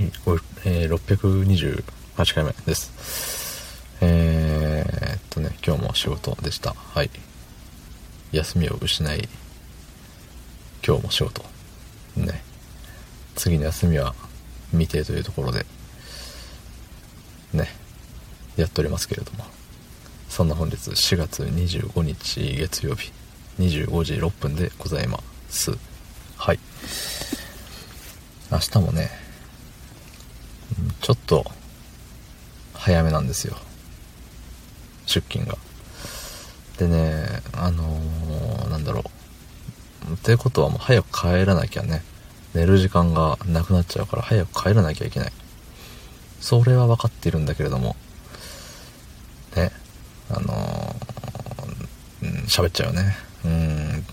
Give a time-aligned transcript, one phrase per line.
[0.00, 3.84] えー、628回目です。
[4.00, 6.72] えー、っとね、今日も仕事でした。
[6.72, 7.10] はい。
[8.30, 9.28] 休みを失い、
[10.86, 11.42] 今日も仕事。
[12.16, 12.44] ね。
[13.34, 14.14] 次の休みは
[14.70, 15.66] 未定というところで、
[17.52, 17.68] ね、
[18.56, 19.44] やっておりますけれども。
[20.28, 23.10] そんな本日4月25日月曜日
[23.58, 25.18] 25時6分でございま
[25.48, 25.76] す。
[26.36, 26.60] はい。
[28.52, 29.27] 明日もね、
[31.00, 31.44] ちょっと
[32.74, 33.56] 早めなんですよ。
[35.06, 35.56] 出勤が。
[36.78, 39.00] でね、あのー、なんだろ
[40.10, 40.14] う。
[40.14, 42.02] ってことはもう早く帰らなきゃね、
[42.54, 45.32] 寝る時間がなくなっちゃうから早く帰らなきゃいけない。
[46.40, 47.96] それは分かっているんだけれども、
[49.56, 49.72] ね、
[50.30, 53.16] あのー、喋、うん、っちゃうよね。
[53.44, 54.04] うん。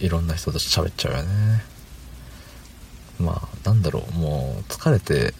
[0.00, 1.62] いろんな人と喋っちゃうよね。
[3.18, 5.34] まあ、なんだろう、もう疲れて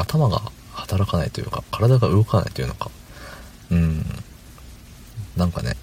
[0.00, 0.42] 頭が
[0.72, 2.90] 働かないというか、体が動かないというのか、
[3.70, 4.04] うん、
[5.36, 5.76] なんかね、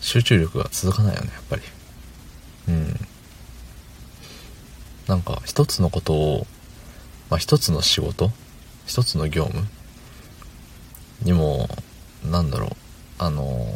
[0.00, 1.62] 集中力が続かないよね、やっぱり。
[2.68, 3.06] うん。
[5.06, 6.46] なんか、一つのことを、
[7.30, 8.30] まあ、一つの仕事
[8.86, 9.66] 一つの業務
[11.22, 11.68] にも、
[12.24, 12.70] なんだろう、
[13.18, 13.66] あの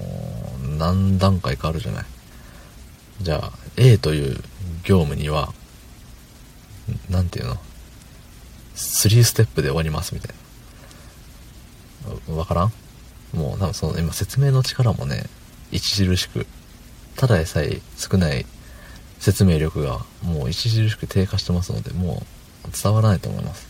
[0.62, 2.04] ー、何段階かあるじゃない。
[3.22, 4.36] じゃあ、A という
[4.84, 5.52] 業務には、
[7.10, 7.56] なんていうの？
[8.78, 10.34] 3ステップで終わりますみたい
[12.28, 12.34] な。
[12.36, 12.72] わからん？
[13.32, 15.24] もう多分その今説明の力もね、
[15.74, 16.46] 著しく、
[17.16, 18.46] ただでさえ少ない
[19.18, 22.22] 説明力がもう著しく低下してますので、も
[22.64, 23.68] う伝わらないと思います。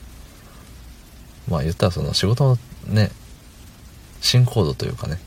[1.49, 3.11] まあ言ったらその仕事のね、
[4.21, 5.19] 進行度というかね、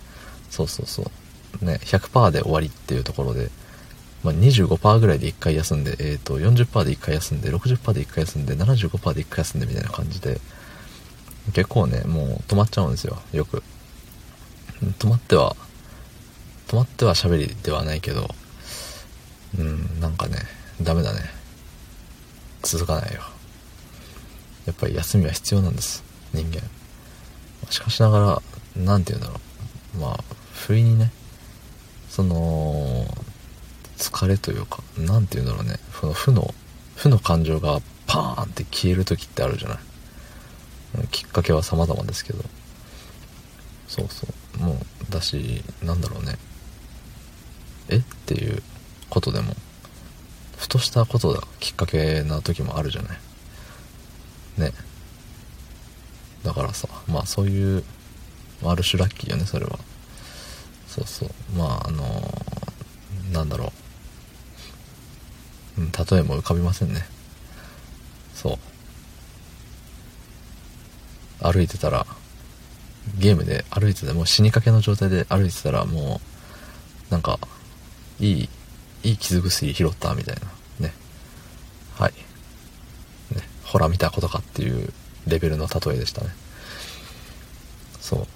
[0.49, 1.11] そうそうそ
[1.61, 3.49] う、ね、100%で終わりっていうところで、
[4.23, 10.39] まあ、25%ぐらいで1回休んで、え、ー、と、40%で1回休んで、60%で1回休んで、75%で1回休んでみたいな感じで、
[11.53, 13.63] 結構ね、もう止まっちゃうんですよ、よく。
[14.99, 15.55] 止まっては、
[16.67, 18.29] 止まっては喋りではないけど、
[19.57, 20.37] うん、なんかね、
[20.81, 21.21] ダメだね。
[22.61, 23.21] 続かないよ。
[24.65, 26.61] やっぱり休みは必要なんです、人間。
[27.69, 28.41] しかしなが
[28.75, 29.41] ら、なんて言うんだろ
[29.95, 29.97] う。
[29.97, 30.23] まあ、
[30.53, 31.11] 不意にね、
[32.09, 33.05] その、
[34.01, 36.53] 疲れというか、何て言うんだろうね、その負の、
[36.95, 39.77] 負の感情がパーンって消える時ってあるじゃない。
[41.11, 42.43] きっかけは様々ですけど。
[43.87, 44.27] そうそ
[44.59, 44.63] う。
[44.63, 46.37] もう、だし、なんだろうね。
[47.89, 48.63] えっていう
[49.09, 49.55] ことでも、
[50.57, 53.17] ふとしたことがきっかけな時もあるじゃない。
[54.57, 54.73] ね。
[56.43, 57.83] だからさ、まあそういう、
[58.63, 59.77] ある種ラッキーよね、それは。
[60.87, 61.29] そうそう。
[61.55, 63.80] まああのー、なんだろう
[65.77, 65.81] う。
[65.81, 67.05] ん、例えも浮かびませんね。
[68.35, 68.59] そ
[71.41, 71.51] う。
[71.53, 72.05] 歩いてたら、
[73.17, 76.21] ゲームで歩いてて、もう死にかけの状態で歩いてたら、も
[77.09, 77.39] う、なんか、
[78.19, 78.49] いい、
[79.03, 80.35] いい傷薬拾ったみたい
[80.79, 80.87] な。
[80.87, 80.93] ね。
[81.97, 82.13] はい。
[83.35, 83.41] ね。
[83.63, 84.93] ほら見たことかっていう
[85.27, 86.29] レベルの例えでしたね。
[87.99, 88.27] そ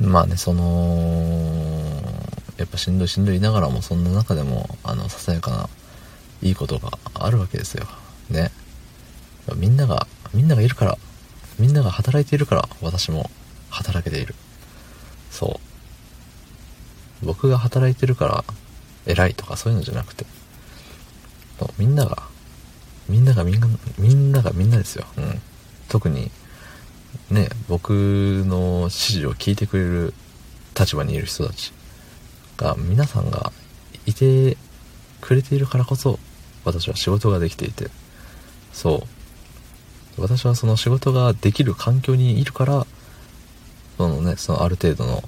[0.00, 0.04] う。
[0.04, 2.02] まあね、その、
[2.56, 5.68] やっぱしんどいしんどいながらも、そんな中でも、あの、ささやかな
[6.42, 7.86] いいことがあるわけですよ。
[8.30, 8.50] ね。
[9.56, 10.98] みんなが、みんながいるから、
[11.58, 13.30] みんなが働いているから、私も
[13.68, 14.34] 働けている。
[15.30, 15.60] そ
[17.22, 17.26] う。
[17.26, 18.44] 僕が働いてるから、
[19.06, 20.24] 偉いとかそういうのじゃなくて、
[21.78, 22.22] みんなが、
[23.08, 23.68] みんながみんな、
[23.98, 25.06] みんながみんなですよ。
[25.16, 25.42] うん。
[25.88, 26.30] 特に、
[27.30, 27.90] ね、僕
[28.46, 30.14] の指示を聞いてくれる
[30.78, 31.72] 立場にいる人たち
[32.56, 33.52] が、皆さんが
[34.06, 34.56] いて
[35.20, 36.18] くれているからこそ、
[36.64, 37.88] 私は仕事ができていて。
[38.72, 39.06] そ
[40.18, 40.20] う。
[40.20, 42.86] 私はその仕事ができる環境にいるから
[43.96, 45.22] そのねそのある程度の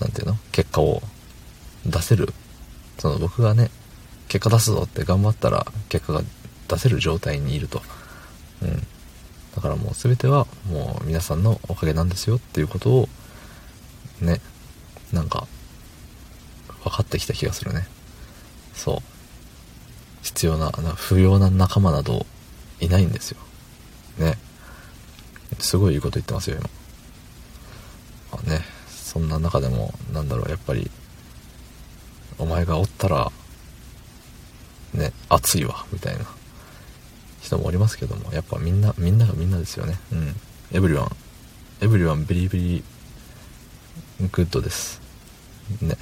[0.00, 0.38] 何て言うの？
[0.50, 1.02] 結果を
[1.86, 2.32] 出せる。
[2.98, 3.70] その僕がね
[4.28, 6.22] 結果出すぞって頑張ったら結果が
[6.68, 7.82] 出せる状態にいると。
[8.62, 8.86] うん。
[9.54, 13.08] だからもう全てはもう皆さんのおかげなんですよっていうことを
[14.20, 14.40] ね
[15.12, 15.46] なんか
[16.82, 17.86] 分かってきた気がするね。
[18.72, 19.13] そう。
[20.34, 22.26] 必要な、不要な仲間など
[22.80, 23.38] いないんですよ。
[24.18, 24.36] ね。
[25.60, 26.68] すごいいいこと言ってますよ、今。
[28.32, 30.90] まあね、そんな中でも、なんだろう、やっぱり、
[32.38, 33.30] お前がおったら、
[34.92, 36.26] ね、熱いわ、みたいな
[37.40, 39.98] 人もおりますけども、やっぱみんな、みんながみんなですよね。
[40.12, 40.36] うん。
[40.72, 41.16] Everyone,
[41.80, 42.84] everyone very very
[44.32, 45.00] good です。
[45.80, 45.96] ね。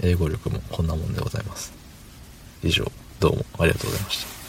[0.00, 1.81] 英語力もこんなもんでございます。
[2.62, 2.84] 以上、
[3.20, 4.41] どうもありがとうございました。